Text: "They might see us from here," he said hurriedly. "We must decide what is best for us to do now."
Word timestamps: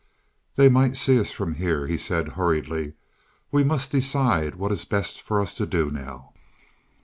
"They 0.55 0.67
might 0.67 0.97
see 0.97 1.19
us 1.19 1.29
from 1.29 1.57
here," 1.57 1.85
he 1.85 1.95
said 1.95 2.29
hurriedly. 2.29 2.93
"We 3.51 3.63
must 3.63 3.91
decide 3.91 4.55
what 4.55 4.71
is 4.71 4.83
best 4.83 5.21
for 5.21 5.39
us 5.39 5.53
to 5.53 5.67
do 5.67 5.91
now." 5.91 6.33